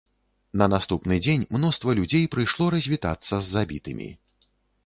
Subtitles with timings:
[0.61, 4.09] На наступны дзень мноства людзей прыйшло развітацца з забітымі.